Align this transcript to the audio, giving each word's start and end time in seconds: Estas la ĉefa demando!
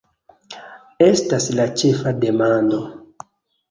Estas 1.09 1.51
la 1.61 1.69
ĉefa 1.83 2.19
demando! 2.27 2.85